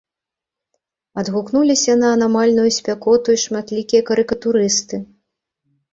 Адгукнуліся 1.21 1.93
на 2.01 2.07
анамальную 2.15 2.65
спякоту 2.79 3.27
і 3.39 3.43
шматлікія 3.45 4.01
карыкатурысты. 4.11 4.95